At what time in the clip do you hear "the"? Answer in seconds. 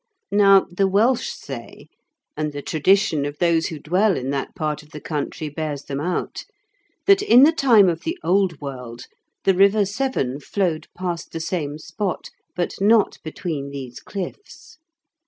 0.71-0.87, 2.53-2.63, 4.89-4.99, 7.43-7.51, 8.01-8.17, 9.43-9.53, 11.33-11.39